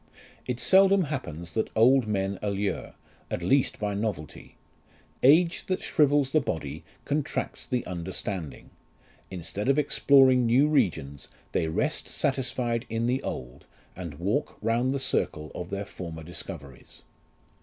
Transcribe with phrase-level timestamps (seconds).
[0.47, 2.95] It seldom happens, that old men allure,
[3.29, 4.55] at least by novelty:
[5.21, 8.71] age that shrivels the body contracts the understanding;
[9.29, 14.97] instead of exploring new regions, they rest satisfied in the old, and walk round the
[14.97, 17.03] circle of their former discoveries.